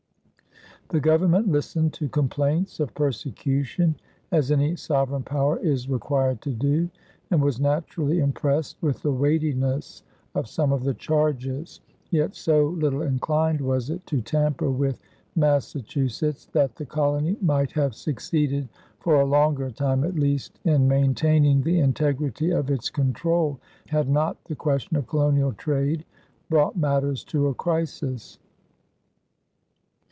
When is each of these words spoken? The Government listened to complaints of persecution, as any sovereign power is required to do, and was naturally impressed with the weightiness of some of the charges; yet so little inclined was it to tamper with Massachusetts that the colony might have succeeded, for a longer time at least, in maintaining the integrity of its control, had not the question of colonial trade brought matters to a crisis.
The 0.89 0.99
Government 0.99 1.47
listened 1.47 1.93
to 1.93 2.09
complaints 2.09 2.81
of 2.81 2.93
persecution, 2.93 3.95
as 4.29 4.51
any 4.51 4.75
sovereign 4.75 5.23
power 5.23 5.55
is 5.59 5.87
required 5.87 6.41
to 6.41 6.51
do, 6.51 6.89
and 7.29 7.41
was 7.41 7.61
naturally 7.61 8.19
impressed 8.19 8.75
with 8.81 9.01
the 9.01 9.13
weightiness 9.13 10.03
of 10.35 10.49
some 10.49 10.73
of 10.73 10.83
the 10.83 10.93
charges; 10.93 11.79
yet 12.09 12.35
so 12.35 12.67
little 12.67 13.03
inclined 13.03 13.61
was 13.61 13.89
it 13.89 14.05
to 14.07 14.19
tamper 14.19 14.69
with 14.69 14.99
Massachusetts 15.33 16.47
that 16.47 16.75
the 16.75 16.85
colony 16.85 17.37
might 17.41 17.71
have 17.71 17.95
succeeded, 17.95 18.67
for 18.99 19.15
a 19.15 19.25
longer 19.25 19.71
time 19.71 20.03
at 20.03 20.15
least, 20.15 20.59
in 20.65 20.89
maintaining 20.89 21.61
the 21.61 21.79
integrity 21.79 22.49
of 22.51 22.69
its 22.69 22.89
control, 22.89 23.61
had 23.87 24.09
not 24.09 24.43
the 24.43 24.55
question 24.57 24.97
of 24.97 25.07
colonial 25.07 25.53
trade 25.53 26.03
brought 26.49 26.75
matters 26.75 27.23
to 27.23 27.47
a 27.47 27.53
crisis. 27.53 28.39